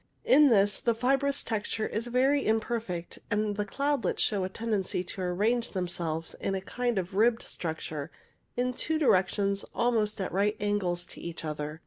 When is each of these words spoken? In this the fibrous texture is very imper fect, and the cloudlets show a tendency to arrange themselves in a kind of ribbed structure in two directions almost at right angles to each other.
In 0.25 0.47
this 0.47 0.79
the 0.79 0.95
fibrous 0.95 1.43
texture 1.43 1.85
is 1.85 2.07
very 2.07 2.43
imper 2.45 2.81
fect, 2.81 3.19
and 3.29 3.55
the 3.55 3.67
cloudlets 3.67 4.19
show 4.23 4.43
a 4.43 4.49
tendency 4.49 5.03
to 5.03 5.21
arrange 5.21 5.69
themselves 5.73 6.33
in 6.41 6.55
a 6.55 6.59
kind 6.61 6.97
of 6.97 7.13
ribbed 7.13 7.43
structure 7.43 8.09
in 8.57 8.73
two 8.73 8.97
directions 8.97 9.63
almost 9.75 10.19
at 10.19 10.31
right 10.31 10.57
angles 10.59 11.05
to 11.05 11.21
each 11.21 11.45
other. 11.45 11.79